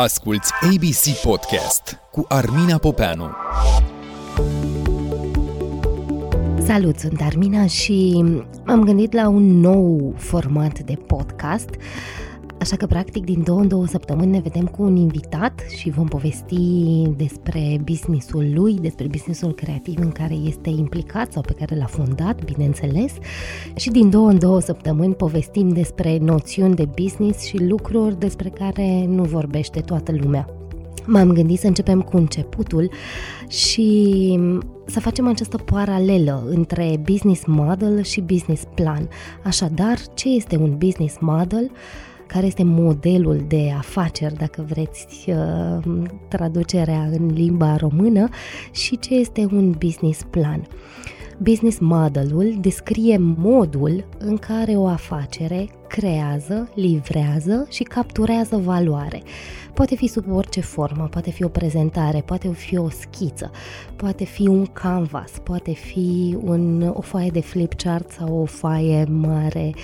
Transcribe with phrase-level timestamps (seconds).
[0.00, 3.30] Asculți ABC Podcast cu Armina Popeanu.
[6.64, 8.24] Salut, sunt Armina și
[8.66, 11.68] am gândit la un nou format de podcast
[12.60, 16.06] Așa că, practic, din două în două săptămâni ne vedem cu un invitat și vom
[16.06, 21.86] povesti despre businessul lui, despre businessul creativ în care este implicat sau pe care l-a
[21.86, 23.12] fondat, bineînțeles.
[23.74, 29.04] Și din două în două săptămâni povestim despre noțiuni de business și lucruri despre care
[29.08, 30.48] nu vorbește toată lumea.
[31.06, 32.90] M-am gândit să începem cu începutul
[33.48, 34.38] și
[34.86, 39.08] să facem această paralelă între business model și business plan.
[39.44, 41.70] Așadar, ce este un business model?
[42.32, 48.28] Care este modelul de afaceri, dacă vreți uh, traducerea în limba română,
[48.72, 50.66] și ce este un business plan.
[51.42, 59.22] Business modelul descrie modul în care o afacere creează, livrează și capturează valoare.
[59.74, 63.50] Poate fi sub orice formă, poate fi o prezentare, poate fi o schiță,
[63.96, 69.74] poate fi un canvas, poate fi un, o foaie de flipchart sau o foaie mare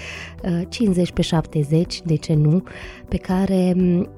[0.68, 2.62] 50 uh, pe 70, de ce nu,
[3.08, 4.08] pe care mm,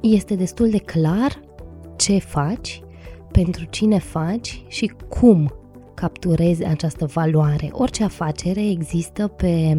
[0.00, 1.40] este destul de clar
[1.96, 2.82] ce faci,
[3.32, 5.52] pentru cine faci și cum
[6.02, 7.68] capturezi această valoare.
[7.72, 9.76] Orice afacere există pe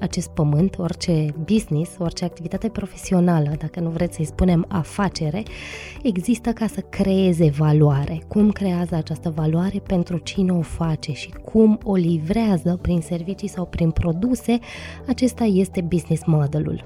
[0.00, 5.42] acest pământ, orice business, orice activitate profesională, dacă nu vreți să-i spunem afacere,
[6.02, 8.22] există ca să creeze valoare.
[8.28, 13.64] Cum creează această valoare, pentru cine o face și cum o livrează prin servicii sau
[13.66, 14.58] prin produse,
[15.06, 16.84] acesta este business modelul.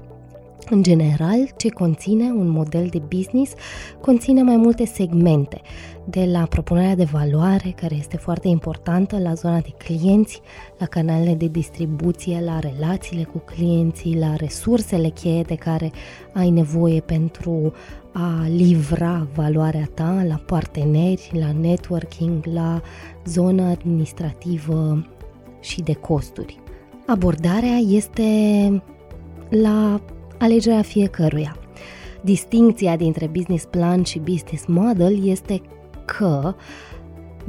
[0.73, 3.53] În general, ce conține un model de business
[4.01, 5.61] conține mai multe segmente,
[6.05, 10.41] de la propunerea de valoare, care este foarte importantă, la zona de clienți,
[10.77, 15.91] la canalele de distribuție, la relațiile cu clienții, la resursele cheie de care
[16.33, 17.73] ai nevoie pentru
[18.13, 22.81] a livra valoarea ta, la parteneri, la networking, la
[23.25, 25.07] zona administrativă
[25.59, 26.59] și de costuri.
[27.05, 28.23] Abordarea este
[29.49, 30.01] la
[30.41, 31.55] alegerea fiecăruia.
[32.21, 35.61] Distinția dintre business plan și business model este
[36.05, 36.55] că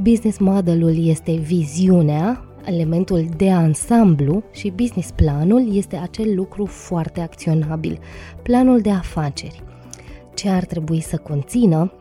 [0.01, 7.99] business modelul este viziunea, elementul de ansamblu și business planul este acel lucru foarte acționabil,
[8.43, 9.63] planul de afaceri.
[10.35, 11.93] Ce ar trebui să conțină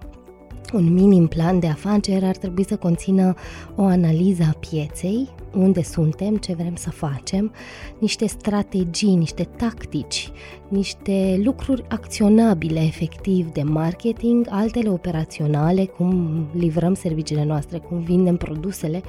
[0.73, 3.34] un minim plan de afaceri ar trebui să conțină
[3.75, 7.52] o analiză a pieței, unde suntem, ce vrem să facem,
[8.00, 10.32] niște strategii, niște tactici,
[10.68, 19.02] niște lucruri acționabile efectiv de marketing, altele operaționale, cum livrăm serviciile noastre, cum vindem produsele,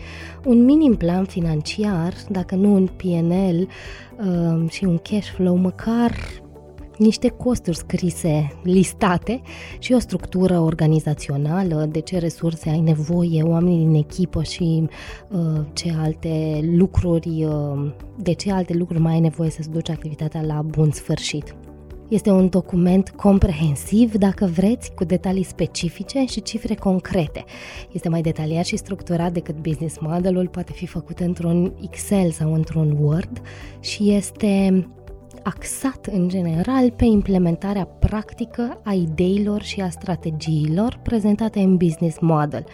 [0.45, 3.69] un minim plan financiar, dacă nu un PNL
[4.27, 6.13] uh, și un cash flow, măcar
[6.99, 9.41] niște costuri scrise, listate
[9.79, 14.89] și o structură organizațională, de ce resurse ai nevoie, oamenii din echipă și
[15.31, 20.43] uh, ce alte lucruri, uh, de ce alte lucruri mai ai nevoie să-ți duci activitatea
[20.43, 21.55] la bun sfârșit.
[22.09, 27.45] Este un document comprehensiv, dacă vreți, cu detalii specifice și cifre concrete.
[27.93, 32.97] Este mai detaliat și structurat decât business modelul, poate fi făcut într-un Excel sau într-un
[33.01, 33.41] Word
[33.81, 34.87] și este
[35.43, 42.65] axat în general pe implementarea practică a ideilor și a strategiilor prezentate în business model.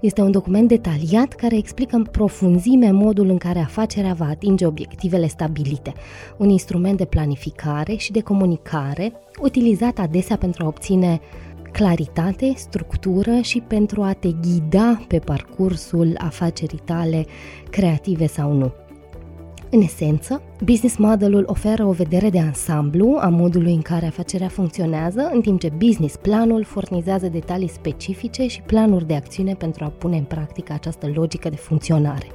[0.00, 5.26] Este un document detaliat care explică în profunzime modul în care afacerea va atinge obiectivele
[5.26, 5.92] stabilite,
[6.36, 11.20] un instrument de planificare și de comunicare utilizat adesea pentru a obține
[11.72, 17.26] claritate, structură și pentru a te ghida pe parcursul afacerii tale,
[17.70, 18.85] creative sau nu.
[19.70, 25.30] În esență, business modelul oferă o vedere de ansamblu a modului în care afacerea funcționează,
[25.32, 30.16] în timp ce business planul furnizează detalii specifice și planuri de acțiune pentru a pune
[30.16, 32.26] în practică această logică de funcționare.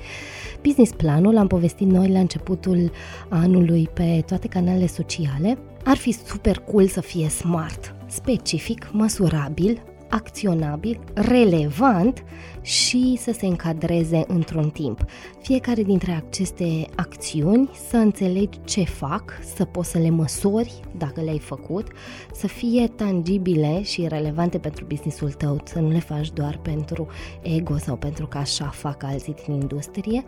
[0.63, 2.91] Business planul, am povestit noi la începutul
[3.29, 9.81] anului pe toate canalele sociale, ar fi super cool să fie smart, specific, măsurabil,
[10.11, 12.23] acționabil, relevant
[12.61, 15.05] și să se încadreze într-un timp.
[15.41, 21.39] Fiecare dintre aceste acțiuni să înțelegi ce fac, să poți să le măsori dacă le-ai
[21.39, 21.87] făcut,
[22.33, 27.07] să fie tangibile și relevante pentru businessul tău, să nu le faci doar pentru
[27.41, 30.23] ego sau pentru că așa fac alții din industrie,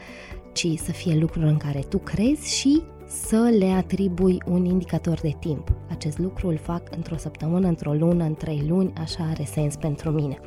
[0.54, 2.82] ci să fie lucruri în care tu crezi și
[3.14, 5.72] să le atribui un indicator de timp.
[5.90, 10.10] Acest lucru îl fac într-o săptămână, într-o lună, în trei luni, așa are sens pentru
[10.10, 10.40] mine.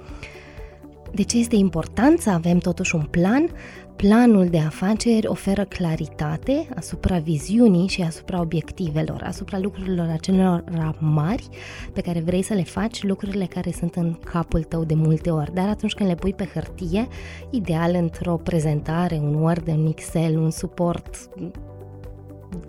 [1.12, 3.48] De ce este important să avem totuși un plan?
[3.96, 10.64] Planul de afaceri oferă claritate asupra viziunii și asupra obiectivelor, asupra lucrurilor acelor
[10.98, 11.48] mari
[11.92, 15.54] pe care vrei să le faci, lucrurile care sunt în capul tău de multe ori.
[15.54, 17.06] Dar atunci când le pui pe hârtie,
[17.50, 21.30] ideal într-o prezentare, un Word, un Excel, un suport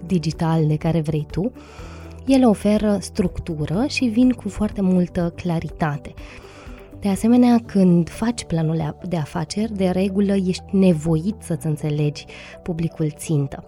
[0.06, 1.52] digital de care vrei tu,
[2.26, 6.14] ele oferă structură și vin cu foarte multă claritate.
[7.00, 12.26] De asemenea, când faci planul de afaceri, de regulă ești nevoit să-ți înțelegi
[12.64, 13.64] publicul țintă.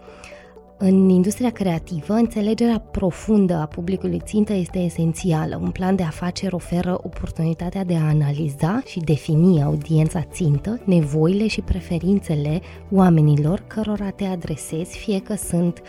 [0.81, 5.59] În industria creativă, înțelegerea profundă a publicului țintă este esențială.
[5.61, 11.61] Un plan de afaceri oferă oportunitatea de a analiza și defini audiența țintă, nevoile și
[11.61, 12.61] preferințele
[12.91, 15.81] oamenilor cărora te adresezi, fie că sunt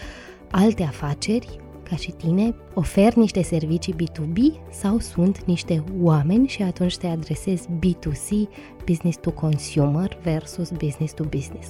[0.50, 6.96] alte afaceri, ca și tine, ofer niște servicii B2B sau sunt niște oameni și atunci
[6.96, 8.48] te adresezi B2C,
[8.86, 11.68] business to consumer versus business to business.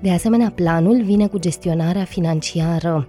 [0.00, 3.06] De asemenea, planul vine cu gestionarea financiară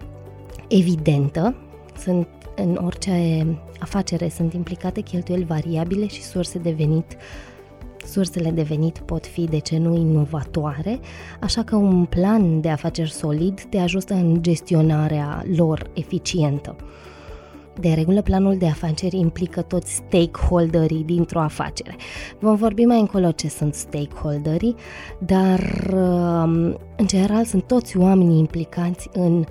[0.68, 1.56] evidentă.
[1.98, 3.46] Sunt în orice
[3.80, 7.18] afacere sunt implicate cheltuieli variabile și surse de venit
[8.06, 11.00] Sursele de venit pot fi, de ce nu, inovatoare,
[11.40, 16.76] așa că un plan de afaceri solid te ajută în gestionarea lor eficientă.
[17.80, 21.96] De regulă, planul de afaceri implică toți stakeholderii dintr-o afacere.
[22.40, 24.76] Vom vorbi mai încolo ce sunt stakeholderii,
[25.20, 25.60] dar
[25.94, 26.52] um,
[26.98, 29.46] în general sunt toți oamenii implicați în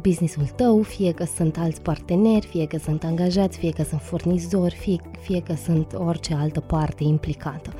[0.00, 4.74] businessul tău, fie că sunt alți parteneri, fie că sunt angajați, fie că sunt furnizori,
[4.74, 7.70] fie, fie că sunt orice altă parte implicată.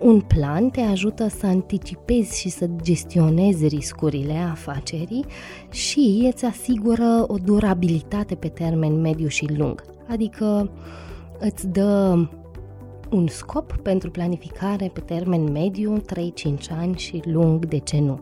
[0.00, 5.24] Un plan te ajută să anticipezi și să gestionezi riscurile afacerii
[5.70, 9.84] și îți asigură o durabilitate pe termen mediu și lung.
[10.08, 10.70] Adică
[11.38, 12.16] îți dă
[13.10, 16.02] un scop pentru planificare pe termen mediu, 3-5
[16.78, 18.20] ani și lung, de ce nu.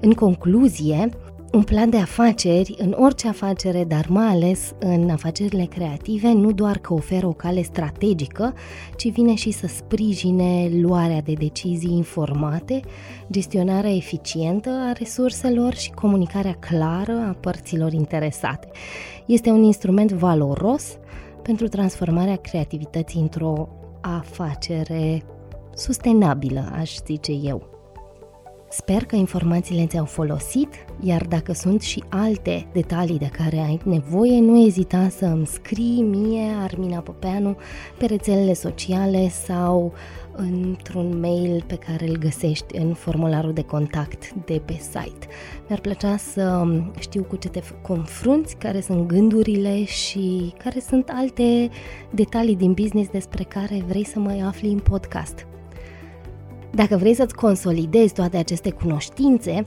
[0.00, 1.08] În concluzie,
[1.52, 6.78] un plan de afaceri în orice afacere, dar mai ales în afacerile creative, nu doar
[6.78, 8.54] că oferă o cale strategică,
[8.96, 12.80] ci vine și să sprijine luarea de decizii informate,
[13.30, 18.68] gestionarea eficientă a resurselor și comunicarea clară a părților interesate.
[19.26, 20.98] Este un instrument valoros
[21.42, 23.68] pentru transformarea creativității într-o
[24.00, 25.22] afacere
[25.74, 27.75] sustenabilă, aș zice eu.
[28.68, 30.68] Sper că informațiile ți-au folosit,
[31.00, 36.02] iar dacă sunt și alte detalii de care ai nevoie, nu ezita să îmi scrii
[36.02, 37.56] mie, Armina Popeanu,
[37.98, 39.92] pe rețelele sociale sau
[40.36, 45.26] într-un mail pe care îl găsești în formularul de contact de pe site.
[45.66, 46.64] Mi-ar plăcea să
[46.98, 51.68] știu cu ce te confrunți, care sunt gândurile și care sunt alte
[52.10, 55.45] detalii din business despre care vrei să mai afli în podcast.
[56.76, 59.62] Dacă vrei să-ți consolidezi toate aceste cunoștințe,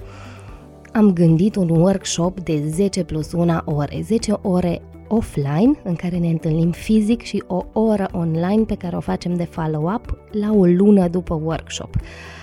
[0.93, 6.29] am gândit un workshop de 10 plus 1 ore, 10 ore offline în care ne
[6.29, 11.07] întâlnim fizic și o oră online pe care o facem de follow-up la o lună
[11.07, 11.95] după workshop.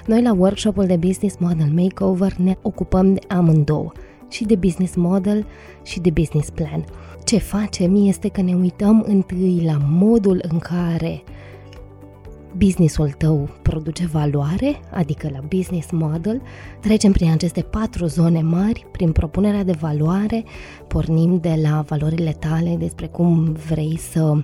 [0.07, 3.93] Noi la workshopul de Business Model Makeover ne ocupăm de amândouă,
[4.29, 5.47] și de business model
[5.83, 6.85] și de business plan.
[7.25, 11.23] Ce facem este că ne uităm întâi la modul în care
[12.57, 16.43] businessul tău produce valoare, adică la business model,
[16.81, 20.45] trecem prin aceste patru zone mari, prin propunerea de valoare,
[20.89, 24.41] pornim de la valorile tale, despre cum vrei să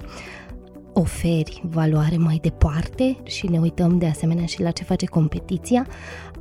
[0.93, 5.87] oferi valoare mai departe și ne uităm de asemenea și la ce face competiția,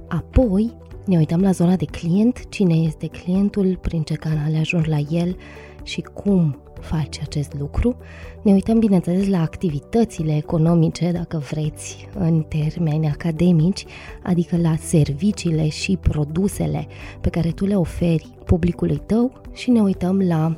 [0.08, 0.74] apoi
[1.06, 5.36] ne uităm la zona de client, cine este clientul, prin ce canale ajung la el
[5.84, 7.96] și cum faci acest lucru.
[8.42, 13.86] Ne uităm, bineînțeles, la activitățile economice, dacă vreți, în termeni academici,
[14.24, 16.88] adică la serviciile și produsele
[17.22, 20.58] pe care tu le oferi publicului tău și ne uităm la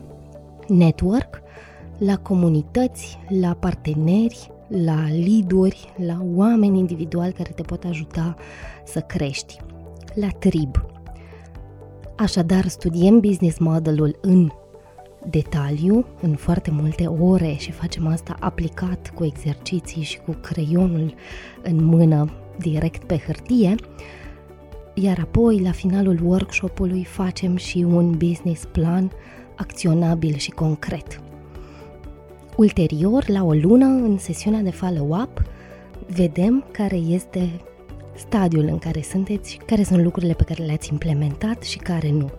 [0.67, 1.41] network,
[1.97, 8.35] la comunități, la parteneri, la lead-uri, la oameni individuali care te pot ajuta
[8.85, 9.59] să crești,
[10.13, 10.85] la trib.
[12.17, 14.49] Așadar, studiem business modelul în
[15.29, 21.13] detaliu în foarte multe ore și facem asta aplicat cu exerciții și cu creionul
[21.61, 23.75] în mână direct pe hârtie,
[24.93, 29.11] iar apoi la finalul workshopului facem și un business plan
[29.55, 31.21] acționabil și concret.
[32.57, 35.41] Ulterior, la o lună, în sesiunea de follow-up,
[36.07, 37.49] vedem care este
[38.15, 42.29] stadiul în care sunteți, care sunt lucrurile pe care le-ați implementat și care nu.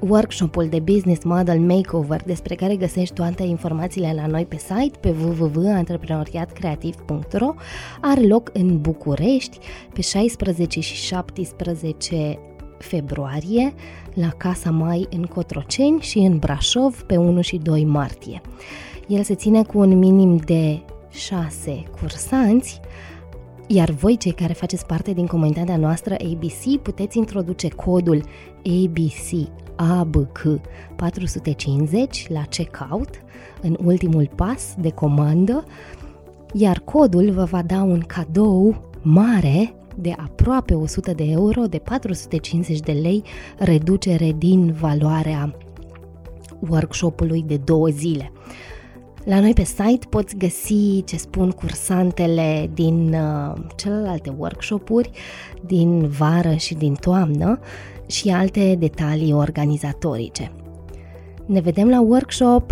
[0.00, 5.14] Workshopul de Business Model Makeover despre care găsești toate informațiile la noi pe site pe
[5.22, 7.54] www.antreprenoriatcreativ.ro
[8.00, 9.58] are loc în București
[9.92, 12.38] pe 16 și 17
[12.78, 13.74] februarie
[14.14, 18.40] la Casa Mai în Cotroceni și în Brașov pe 1 și 2 martie.
[19.06, 22.80] El se ține cu un minim de 6 cursanți
[23.68, 28.22] iar voi, cei care faceți parte din comunitatea noastră ABC, puteți introduce codul
[28.58, 29.48] ABC
[29.78, 30.60] ABC
[30.96, 33.10] 450 la checkout,
[33.62, 35.64] în ultimul pas de comandă,
[36.52, 42.80] iar codul vă va da un cadou mare de aproape 100 de euro, de 450
[42.80, 43.22] de lei,
[43.58, 45.54] reducere din valoarea
[46.68, 48.32] workshopului de două zile.
[49.24, 55.10] La noi pe site poți găsi ce spun cursantele din uh, celelalte workshopuri
[55.60, 57.58] din vară și din toamnă
[58.06, 60.52] și alte detalii organizatorice.
[61.46, 62.70] Ne vedem la workshop!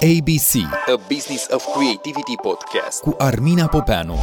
[0.00, 4.14] ABC, A Business of Creativity Podcast cu Armina Popeanu.